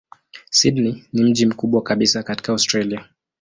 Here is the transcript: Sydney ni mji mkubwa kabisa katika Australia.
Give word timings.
Sydney 0.49 1.03
ni 1.13 1.23
mji 1.23 1.45
mkubwa 1.45 1.81
kabisa 1.83 2.23
katika 2.23 2.51
Australia. 2.51 3.09